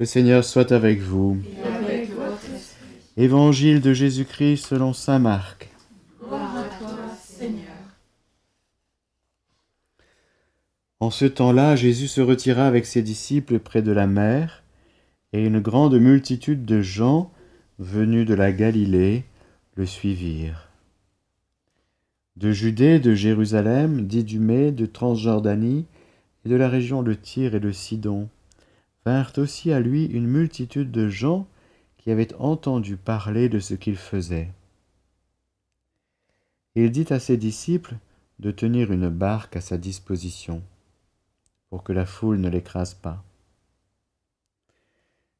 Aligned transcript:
Le 0.00 0.06
Seigneur 0.06 0.44
soit 0.44 0.72
avec 0.72 1.00
vous. 1.00 1.36
Évangile 3.18 3.82
de 3.82 3.92
Jésus-Christ 3.92 4.64
selon 4.64 4.94
Saint 4.94 5.18
Marc. 5.18 5.68
Gloire 6.22 6.56
à 6.56 6.62
toi, 6.78 6.96
Seigneur. 7.22 7.76
En 11.00 11.10
ce 11.10 11.26
temps-là, 11.26 11.76
Jésus 11.76 12.08
se 12.08 12.22
retira 12.22 12.66
avec 12.66 12.86
ses 12.86 13.02
disciples 13.02 13.58
près 13.58 13.82
de 13.82 13.92
la 13.92 14.06
mer, 14.06 14.62
et 15.34 15.44
une 15.44 15.60
grande 15.60 16.00
multitude 16.00 16.64
de 16.64 16.80
gens 16.80 17.30
venus 17.78 18.26
de 18.26 18.32
la 18.32 18.52
Galilée 18.52 19.24
le 19.74 19.84
suivirent. 19.84 20.70
De 22.36 22.52
Judée, 22.52 23.00
de 23.00 23.12
Jérusalem, 23.12 24.06
d'Idumée, 24.06 24.72
de 24.72 24.86
Transjordanie, 24.86 25.84
et 26.46 26.48
de 26.48 26.56
la 26.56 26.70
région 26.70 27.02
de 27.02 27.12
Tyr 27.12 27.54
et 27.54 27.60
de 27.60 27.70
Sidon, 27.70 28.30
vinrent 29.04 29.38
aussi 29.38 29.72
à 29.72 29.80
lui 29.80 30.04
une 30.04 30.26
multitude 30.26 30.90
de 30.90 31.08
gens 31.08 31.46
qui 31.98 32.10
avaient 32.10 32.34
entendu 32.34 32.96
parler 32.96 33.48
de 33.48 33.58
ce 33.58 33.74
qu'il 33.74 33.96
faisait. 33.96 34.50
Il 36.74 36.90
dit 36.90 37.06
à 37.10 37.18
ses 37.18 37.36
disciples 37.36 37.96
de 38.38 38.50
tenir 38.50 38.92
une 38.92 39.08
barque 39.08 39.56
à 39.56 39.60
sa 39.60 39.76
disposition, 39.76 40.62
pour 41.68 41.82
que 41.82 41.92
la 41.92 42.06
foule 42.06 42.38
ne 42.38 42.48
l'écrase 42.48 42.94
pas. 42.94 43.22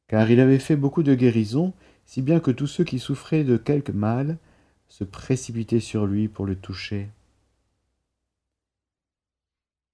Car 0.07 0.29
il 0.29 0.39
avait 0.39 0.59
fait 0.59 0.75
beaucoup 0.75 1.03
de 1.03 1.15
guérisons, 1.15 1.73
si 2.05 2.21
bien 2.21 2.39
que 2.39 2.51
tous 2.51 2.67
ceux 2.67 2.83
qui 2.83 2.99
souffraient 2.99 3.43
de 3.43 3.57
quelque 3.57 3.91
mal 3.91 4.37
se 4.87 5.03
précipitaient 5.03 5.79
sur 5.79 6.05
lui 6.05 6.27
pour 6.27 6.45
le 6.45 6.55
toucher. 6.55 7.07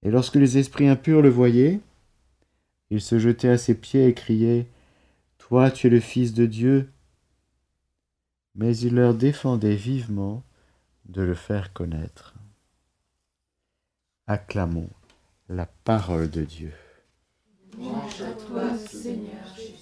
Et 0.02 0.10
lorsque 0.10 0.34
les 0.34 0.58
esprits 0.58 0.88
impurs 0.88 1.22
le 1.22 1.28
voyaient, 1.28 1.80
ils 2.90 3.00
se 3.00 3.18
jetaient 3.18 3.48
à 3.50 3.58
ses 3.58 3.74
pieds 3.74 4.06
et 4.06 4.14
criaient 4.14 4.66
Toi, 5.38 5.70
tu 5.70 5.86
es 5.86 5.90
le 5.90 6.00
Fils 6.00 6.32
de 6.34 6.46
Dieu. 6.46 6.90
Mais 8.54 8.76
il 8.76 8.94
leur 8.94 9.14
défendait 9.14 9.76
vivement 9.76 10.42
de 11.06 11.22
le 11.22 11.34
faire 11.34 11.72
connaître. 11.72 12.34
Acclamons 14.26 14.90
la 15.48 15.66
parole 15.66 16.30
de 16.30 16.44
Dieu 16.44 16.72
Seigneur 18.86 19.54
Jésus. 19.56 19.78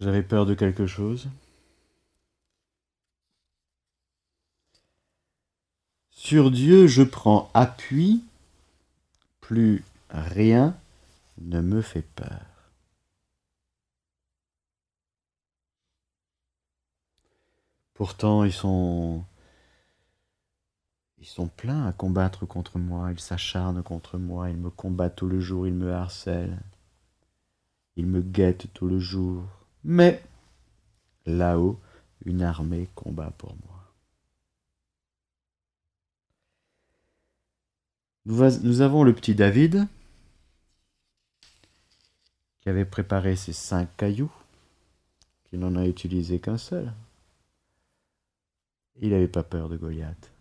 Vous 0.00 0.08
avez 0.08 0.22
peur 0.22 0.46
de 0.46 0.54
quelque 0.54 0.86
chose 0.86 1.28
Sur 6.10 6.50
Dieu, 6.50 6.86
je 6.86 7.02
prends 7.02 7.50
appui, 7.54 8.24
plus 9.40 9.84
rien 10.10 10.76
ne 11.38 11.60
me 11.60 11.82
fait 11.82 12.02
peur. 12.02 12.40
Pourtant, 17.94 18.44
ils 18.44 18.52
sont 18.52 19.24
ils 21.18 21.26
sont 21.26 21.48
pleins 21.48 21.86
à 21.86 21.92
combattre 21.92 22.44
contre 22.44 22.78
moi, 22.78 23.10
ils 23.10 23.20
s'acharnent 23.20 23.82
contre 23.82 24.18
moi, 24.18 24.50
ils 24.50 24.56
me 24.56 24.70
combattent 24.70 25.16
tout 25.16 25.28
le 25.28 25.40
jour, 25.40 25.66
ils 25.66 25.74
me 25.74 25.92
harcèlent. 25.92 26.60
Ils 27.96 28.06
me 28.06 28.20
guettent 28.20 28.72
tout 28.74 28.86
le 28.86 28.98
jour. 28.98 29.44
Mais 29.88 30.20
là-haut, 31.26 31.78
une 32.24 32.42
armée 32.42 32.88
combat 32.96 33.30
pour 33.38 33.54
moi. 33.54 33.94
Nous 38.24 38.80
avons 38.80 39.04
le 39.04 39.14
petit 39.14 39.36
David 39.36 39.86
qui 42.58 42.68
avait 42.68 42.84
préparé 42.84 43.36
ses 43.36 43.52
cinq 43.52 43.96
cailloux, 43.96 44.32
qui 45.44 45.56
n'en 45.56 45.76
a 45.76 45.86
utilisé 45.86 46.40
qu'un 46.40 46.58
seul. 46.58 46.92
Il 48.96 49.10
n'avait 49.10 49.28
pas 49.28 49.44
peur 49.44 49.68
de 49.68 49.76
Goliath. 49.76 50.32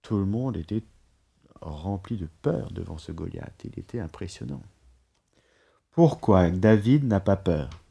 Tout 0.00 0.16
le 0.16 0.24
monde 0.24 0.56
était 0.56 0.82
rempli 1.60 2.16
de 2.16 2.28
peur 2.40 2.70
devant 2.70 2.96
ce 2.96 3.12
Goliath. 3.12 3.62
Il 3.64 3.78
était 3.78 4.00
impressionnant. 4.00 4.62
Pourquoi 5.90 6.50
David 6.50 7.04
n'a 7.04 7.20
pas 7.20 7.36
peur? 7.36 7.83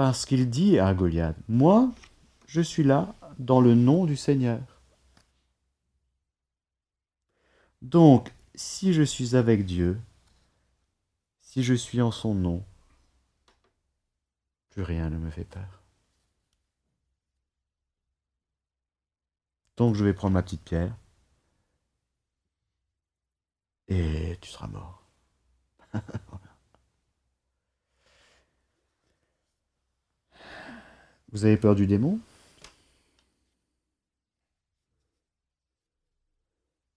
Parce 0.00 0.24
qu'il 0.24 0.48
dit 0.48 0.78
à 0.78 0.94
Goliath, 0.94 1.36
moi, 1.46 1.92
je 2.46 2.62
suis 2.62 2.82
là 2.82 3.14
dans 3.38 3.60
le 3.60 3.74
nom 3.74 4.06
du 4.06 4.16
Seigneur. 4.16 4.62
Donc, 7.82 8.32
si 8.54 8.94
je 8.94 9.02
suis 9.02 9.36
avec 9.36 9.66
Dieu, 9.66 10.00
si 11.42 11.62
je 11.62 11.74
suis 11.74 12.00
en 12.00 12.12
son 12.12 12.34
nom, 12.34 12.64
plus 14.70 14.84
rien 14.84 15.10
ne 15.10 15.18
me 15.18 15.28
fait 15.28 15.44
peur. 15.44 15.82
Donc 19.76 19.96
je 19.96 20.04
vais 20.06 20.14
prendre 20.14 20.32
ma 20.32 20.42
petite 20.42 20.62
pierre 20.62 20.96
et 23.88 24.38
tu 24.40 24.48
seras 24.48 24.66
mort. 24.66 25.04
Vous 31.32 31.44
avez 31.44 31.56
peur 31.56 31.74
du 31.74 31.86
démon? 31.86 32.18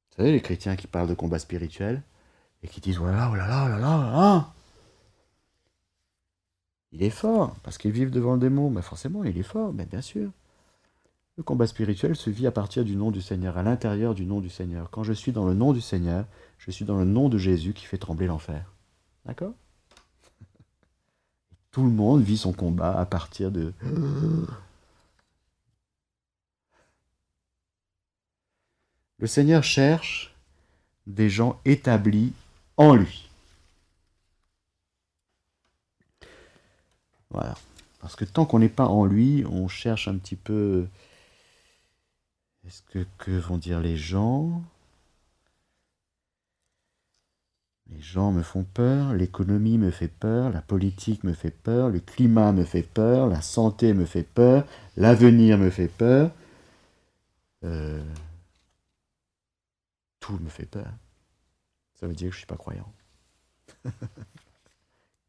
Vous 0.10 0.18
savez, 0.18 0.32
les 0.32 0.42
chrétiens 0.42 0.76
qui 0.76 0.88
parlent 0.88 1.10
de 1.10 1.14
combat 1.14 1.40
spirituel 1.40 2.02
et 2.62 2.68
qui 2.68 2.82
disent 2.82 3.00
oh 3.00 3.06
là 3.06 3.12
là, 3.12 3.30
oh 3.32 3.36
là 3.36 3.80
là, 3.80 4.14
oh. 4.16 4.54
Il 6.92 7.02
est 7.02 7.10
fort 7.10 7.56
parce 7.64 7.78
qu'ils 7.78 7.92
vivent 7.92 8.12
devant 8.12 8.34
le 8.34 8.40
démon. 8.40 8.70
Mais 8.70 8.84
forcément, 8.84 9.24
il 9.24 9.38
est 9.38 9.44
fort, 9.44 9.74
mais 9.74 9.86
bien 9.86 10.02
sûr. 10.02 10.30
Le 11.38 11.44
combat 11.44 11.66
spirituel 11.66 12.16
se 12.16 12.30
vit 12.30 12.46
à 12.46 12.52
partir 12.52 12.86
du 12.86 12.96
nom 12.96 13.10
du 13.10 13.22
Seigneur, 13.22 13.58
à 13.58 13.64
l'intérieur 13.64 14.14
du 14.14 14.26
nom 14.26 14.40
du 14.40 14.50
Seigneur. 14.50 14.92
Quand 14.92 15.04
je 15.04 15.14
suis 15.14 15.32
dans 15.32 15.46
le 15.46 15.56
nom 15.56 15.74
du 15.74 15.82
Seigneur, 15.82 16.26
je 16.60 16.70
suis 16.70 16.86
dans 16.86 16.98
le 16.98 17.06
nom 17.06 17.28
de 17.28 17.40
Jésus 17.40 17.74
qui 17.74 17.86
fait 17.86 17.98
trembler 17.98 18.28
l'enfer. 18.28 18.72
D'accord? 19.26 19.54
Tout 21.74 21.84
le 21.84 21.90
monde 21.90 22.22
vit 22.22 22.38
son 22.38 22.54
combat 22.54 22.98
à 23.00 23.06
partir 23.06 23.52
de... 23.52 23.74
Le 29.18 29.28
Seigneur 29.28 29.64
cherche 29.64 30.36
des 31.08 31.30
gens 31.30 31.60
établis 31.66 32.34
en 32.78 32.94
lui. 32.94 33.28
Voilà. 37.32 37.56
Parce 38.00 38.16
que 38.16 38.26
tant 38.26 38.46
qu'on 38.46 38.60
n'est 38.60 38.70
pas 38.70 38.86
en 38.86 39.06
lui, 39.06 39.44
on 39.50 39.68
cherche 39.68 40.08
un 40.08 40.18
petit 40.20 40.36
peu... 40.36 40.88
Est-ce 42.68 42.84
que, 42.84 43.04
que 43.18 43.32
vont 43.32 43.58
dire 43.58 43.80
les 43.80 43.98
gens? 43.98 44.62
Les 47.96 48.02
gens 48.02 48.32
me 48.32 48.42
font 48.42 48.64
peur, 48.64 49.14
l'économie 49.14 49.78
me 49.78 49.92
fait 49.92 50.08
peur, 50.08 50.50
la 50.50 50.62
politique 50.62 51.24
me 51.24 51.34
fait 51.34 51.52
peur, 51.52 51.90
le 51.90 52.00
climat 52.00 52.52
me 52.52 52.64
fait 52.64 52.82
peur, 52.82 53.28
la 53.28 53.42
santé 53.42 53.94
me 53.94 54.06
fait 54.06 54.24
peur, 54.24 54.66
l'avenir 54.98 55.58
me 55.58 55.70
fait 55.70 55.88
peur. 55.88 56.32
Euh, 57.64 58.04
tout 60.20 60.38
me 60.40 60.50
fait 60.50 60.66
peur. 60.66 60.92
Ça 62.00 62.08
veut 62.08 62.16
dire 62.16 62.30
que 62.30 62.34
je 62.34 62.38
ne 62.38 62.40
suis 62.40 62.48
pas 62.48 62.58
croyant. 62.58 62.92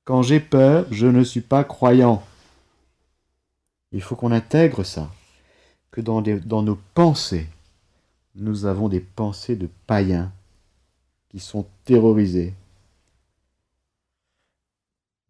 Quand 0.04 0.22
j'ai 0.22 0.40
peur, 0.40 0.86
je 0.90 1.06
ne 1.06 1.24
suis 1.24 1.40
pas 1.40 1.64
croyant. 1.64 2.22
Il 3.92 4.02
faut 4.02 4.16
qu'on 4.16 4.32
intègre 4.32 4.84
ça, 4.84 5.10
que 5.90 6.00
dans, 6.00 6.62
nos 6.62 6.78
pensées, 6.94 7.48
nous 8.34 8.66
avons 8.66 8.88
des 8.88 9.00
pensées 9.00 9.56
de 9.56 9.68
païens 9.86 10.32
sont 11.40 11.66
terrorisés. 11.84 12.54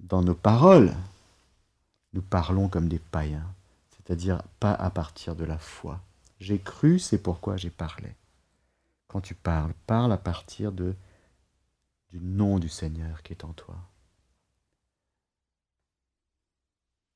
Dans 0.01 0.23
nos 0.23 0.35
paroles, 0.35 0.95
nous 2.13 2.23
parlons 2.23 2.69
comme 2.69 2.89
des 2.89 2.99
païens, 2.99 3.55
c'est-à-dire 3.91 4.43
pas 4.61 4.73
à 4.73 4.91
partir 4.91 5.35
de 5.35 5.45
la 5.45 5.59
foi. 5.59 6.01
J'ai 6.41 6.59
cru, 6.59 6.99
c'est 6.99 7.19
pourquoi 7.19 7.57
j'ai 7.57 7.71
parlé. 7.71 8.15
Quand 9.09 9.21
tu 9.21 9.35
parles, 9.35 9.73
parle 9.87 10.13
à 10.13 10.19
partir 10.19 10.73
de, 10.73 10.95
du 12.11 12.21
nom 12.21 12.59
du 12.59 12.69
Seigneur 12.69 13.23
qui 13.23 13.33
est 13.33 13.45
en 13.45 13.53
toi. 13.53 13.77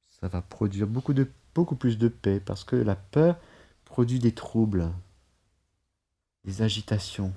Ça 0.09 0.29
va 0.29 0.43
produire 0.43 0.87
beaucoup, 0.87 1.15
beaucoup 1.55 1.77
plus 1.77 1.99
de 1.99 2.09
paix 2.09 2.41
parce 2.41 2.65
que 2.65 2.75
la 2.75 2.97
peur 2.97 3.37
produit 3.85 4.19
des 4.19 4.33
troubles, 4.33 4.91
des 6.45 6.63
agitations. 6.63 7.33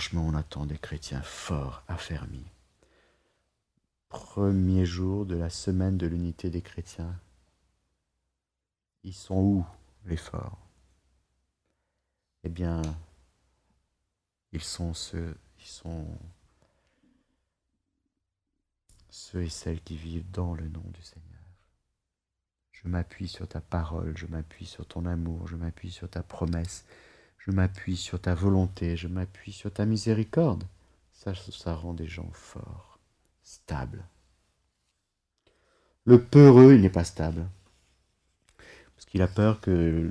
Franchement, 0.00 0.26
on 0.26 0.34
attend 0.34 0.64
des 0.64 0.78
chrétiens 0.78 1.20
forts, 1.20 1.82
affermis. 1.86 2.50
Premier 4.08 4.86
jour 4.86 5.26
de 5.26 5.36
la 5.36 5.50
semaine 5.50 5.98
de 5.98 6.06
l'unité 6.06 6.48
des 6.48 6.62
chrétiens. 6.62 7.20
Ils 9.04 9.12
sont 9.12 9.36
où, 9.36 9.66
les 10.06 10.16
forts? 10.16 10.56
Eh 12.44 12.48
bien, 12.48 12.80
ils 14.52 14.62
sont 14.62 14.94
ceux, 14.94 15.36
ils 15.58 15.68
sont 15.68 16.06
ceux 19.10 19.42
et 19.42 19.50
celles 19.50 19.82
qui 19.82 19.98
vivent 19.98 20.30
dans 20.30 20.54
le 20.54 20.66
nom 20.66 20.84
du 20.94 21.02
Seigneur. 21.02 21.26
Je 22.72 22.88
m'appuie 22.88 23.28
sur 23.28 23.46
ta 23.46 23.60
parole, 23.60 24.16
je 24.16 24.24
m'appuie 24.24 24.64
sur 24.64 24.86
ton 24.86 25.04
amour, 25.04 25.46
je 25.46 25.56
m'appuie 25.56 25.90
sur 25.90 26.08
ta 26.08 26.22
promesse, 26.22 26.86
je 27.40 27.50
m'appuie 27.50 27.96
sur 27.96 28.20
ta 28.20 28.34
volonté, 28.34 28.96
je 28.96 29.08
m'appuie 29.08 29.52
sur 29.52 29.72
ta 29.72 29.86
miséricorde. 29.86 30.64
Ça, 31.12 31.32
ça 31.34 31.74
rend 31.74 31.94
des 31.94 32.06
gens 32.06 32.30
forts, 32.32 32.98
stables. 33.42 34.04
Le 36.04 36.22
peureux, 36.22 36.74
il 36.74 36.80
n'est 36.80 36.90
pas 36.90 37.04
stable. 37.04 37.46
Parce 38.94 39.06
qu'il 39.06 39.22
a 39.22 39.28
peur 39.28 39.60
que 39.60 40.10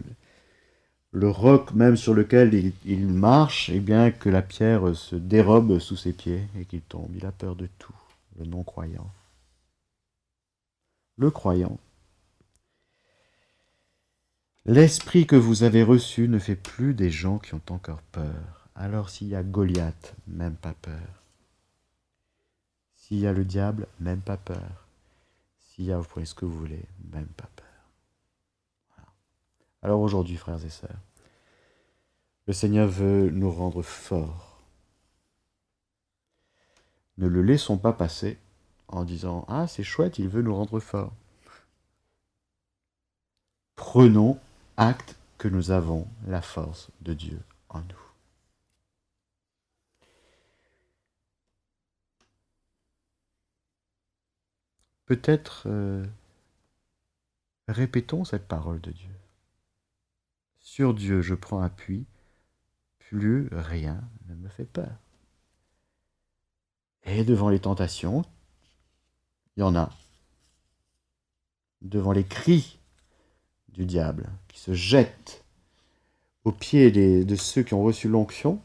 le 1.12 1.30
roc 1.30 1.74
même 1.74 1.98
sur 1.98 2.14
lequel 2.14 2.74
il, 2.86 3.08
marche, 3.08 3.70
eh 3.70 3.80
bien 3.80 4.12
que 4.12 4.30
la 4.30 4.42
pierre 4.42 4.96
se 4.96 5.16
dérobe 5.16 5.80
sous 5.80 5.96
ses 5.96 6.14
pieds 6.14 6.48
et 6.58 6.66
qu'il 6.66 6.82
tombe. 6.82 7.16
Il 7.16 7.26
a 7.26 7.32
peur 7.32 7.56
de 7.56 7.68
tout, 7.80 7.96
le 8.38 8.46
non-croyant. 8.46 9.10
Le 11.18 11.32
croyant, 11.32 11.78
L'esprit 14.72 15.26
que 15.26 15.36
vous 15.36 15.64
avez 15.64 15.82
reçu 15.82 16.28
ne 16.28 16.38
fait 16.38 16.56
plus 16.56 16.94
des 16.94 17.10
gens 17.10 17.40
qui 17.40 17.56
ont 17.56 17.62
encore 17.72 18.04
peur. 18.04 18.70
Alors 18.76 19.10
s'il 19.10 19.28
y 19.28 19.36
a 19.36 19.42
Goliath, 19.42 20.14
même 20.28 20.54
pas 20.54 20.76
peur. 20.76 21.24
S'il 22.96 23.18
y 23.18 23.26
a 23.26 23.34
le 23.34 23.46
diable, 23.46 23.88
même 24.00 24.22
pas 24.22 24.38
peur. 24.38 24.86
S'il 25.58 25.86
y 25.86 25.92
a, 25.92 25.98
vous 25.98 26.08
prenez 26.08 26.28
ce 26.28 26.36
que 26.36 26.46
vous 26.46 26.56
voulez, 26.56 26.86
même 27.12 27.26
pas 27.26 27.50
peur. 27.56 27.66
Alors 29.82 30.02
aujourd'hui, 30.02 30.38
frères 30.38 30.64
et 30.64 30.70
sœurs, 30.70 31.02
le 32.46 32.54
Seigneur 32.54 32.88
veut 32.88 33.32
nous 33.32 33.50
rendre 33.50 33.82
forts. 33.82 34.62
Ne 37.18 37.26
le 37.26 37.42
laissons 37.42 37.80
pas 37.80 37.94
passer 37.94 38.38
en 38.88 39.04
disant 39.04 39.46
Ah, 39.48 39.66
c'est 39.66 39.82
chouette, 39.82 40.20
il 40.20 40.30
veut 40.30 40.44
nous 40.44 40.56
rendre 40.56 40.80
forts. 40.80 41.16
Prenons 43.76 44.38
acte 44.80 45.18
que 45.38 45.50
nous 45.50 45.72
avons 45.72 46.08
la 46.26 46.42
force 46.42 46.90
de 47.02 47.14
Dieu 47.14 47.42
en 47.68 47.82
nous. 47.82 47.86
Peut-être 55.06 55.64
euh, 55.66 56.06
répétons 57.68 58.24
cette 58.24 58.48
parole 58.48 58.80
de 58.80 58.92
Dieu. 58.92 59.14
Sur 60.60 60.94
Dieu 60.94 61.22
je 61.22 61.36
prends 61.36 61.62
appui, 61.62 62.06
plus 63.00 63.50
rien 63.52 64.02
ne 64.28 64.36
me 64.36 64.48
fait 64.48 64.66
peur. 64.66 64.96
Et 67.04 67.26
devant 67.26 67.50
les 67.50 67.60
tentations, 67.60 68.24
il 69.58 69.60
y 69.60 69.64
en 69.64 69.76
a. 69.76 69.92
Devant 71.82 72.14
les 72.14 72.26
cris 72.26 72.79
du 73.74 73.86
diable, 73.86 74.30
qui 74.48 74.60
se 74.60 74.74
jette 74.74 75.44
aux 76.44 76.52
pieds 76.52 76.92
de 76.92 77.36
ceux 77.36 77.64
qui 77.64 77.74
ont 77.74 77.84
reçu 77.84 78.08
l'onction, 78.08 78.62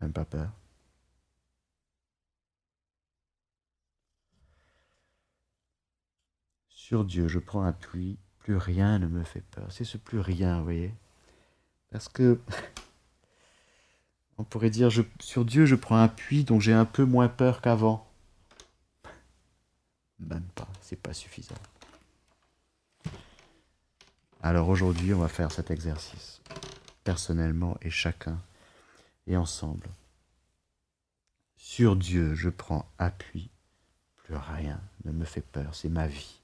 même 0.00 0.12
pas 0.12 0.24
peur. 0.24 0.50
Sur 6.68 7.04
Dieu, 7.04 7.26
je 7.26 7.40
prends 7.40 7.64
appui, 7.64 8.16
plus 8.38 8.56
rien 8.56 9.00
ne 9.00 9.08
me 9.08 9.24
fait 9.24 9.40
peur. 9.40 9.66
C'est 9.72 9.84
ce 9.84 9.96
plus 9.98 10.20
rien, 10.20 10.58
vous 10.58 10.64
voyez. 10.64 10.94
Parce 11.90 12.08
que, 12.08 12.38
on 14.38 14.44
pourrait 14.44 14.70
dire, 14.70 14.90
sur 15.18 15.44
Dieu, 15.44 15.66
je 15.66 15.74
prends 15.74 16.00
appui, 16.00 16.44
donc 16.44 16.60
j'ai 16.60 16.72
un 16.72 16.84
peu 16.84 17.04
moins 17.04 17.28
peur 17.28 17.60
qu'avant. 17.60 18.08
Même 20.20 20.46
pas, 20.54 20.68
c'est 20.80 21.00
pas 21.00 21.12
suffisant. 21.12 21.56
Alors 24.42 24.68
aujourd'hui, 24.68 25.14
on 25.14 25.20
va 25.20 25.28
faire 25.28 25.50
cet 25.50 25.70
exercice, 25.70 26.40
personnellement 27.04 27.76
et 27.82 27.90
chacun, 27.90 28.40
et 29.26 29.36
ensemble. 29.36 29.88
Sur 31.56 31.96
Dieu, 31.96 32.34
je 32.34 32.48
prends 32.48 32.88
appui, 32.98 33.50
plus 34.16 34.36
rien 34.36 34.80
ne 35.04 35.12
me 35.12 35.24
fait 35.24 35.40
peur, 35.40 35.74
c'est 35.74 35.88
ma 35.88 36.06
vie. 36.06 36.40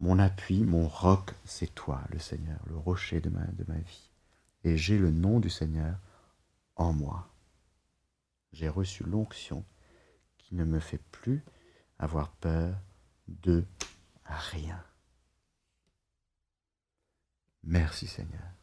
Mon 0.00 0.18
appui, 0.18 0.64
mon 0.64 0.86
roc, 0.86 1.32
c'est 1.44 1.74
toi, 1.74 2.02
le 2.10 2.18
Seigneur, 2.18 2.60
le 2.66 2.76
rocher 2.76 3.20
de 3.20 3.30
ma, 3.30 3.44
de 3.46 3.64
ma 3.66 3.78
vie. 3.78 4.10
Et 4.64 4.76
j'ai 4.76 4.98
le 4.98 5.10
nom 5.10 5.40
du 5.40 5.48
Seigneur 5.48 5.96
en 6.76 6.92
moi. 6.92 7.28
J'ai 8.52 8.68
reçu 8.68 9.04
l'onction 9.04 9.64
qui 10.38 10.54
ne 10.54 10.64
me 10.64 10.80
fait 10.80 11.00
plus 11.12 11.42
avoir 11.98 12.30
peur 12.30 12.76
de 13.28 13.64
rien. 14.24 14.82
Merci 17.66 18.06
Seigneur. 18.06 18.55